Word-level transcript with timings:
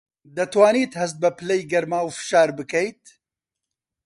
دەتوانیت 0.35 0.91
هەست 1.01 1.15
بە 1.23 1.29
پلەی 1.39 1.61
گەرما 1.71 1.99
و 2.03 2.15
فشار 2.17 2.49
بکەیت؟ 2.57 3.03